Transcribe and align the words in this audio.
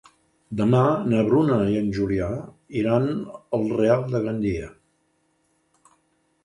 Demà 0.61 0.79
na 1.11 1.19
Bruna 1.27 1.57
i 1.73 1.77
en 1.81 1.91
Julià 1.97 2.31
iran 2.81 3.07
al 3.59 3.69
Real 3.83 4.09
de 4.17 4.25
Gandia. 4.27 4.73